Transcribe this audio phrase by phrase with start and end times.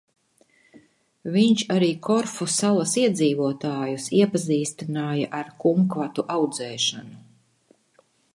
[1.33, 7.23] Viņš arī Korfu salas iedzīvotājus iepazīstināja ar kumkvatu audzēšanu.